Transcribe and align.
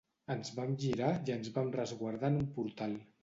Ens 0.35 0.47
vam 0.59 0.71
girar 0.83 1.09
i 1.29 1.35
ens 1.35 1.51
vam 1.59 1.69
resguardar 1.77 2.33
en 2.35 2.39
un 2.45 2.51
portal. 2.59 2.97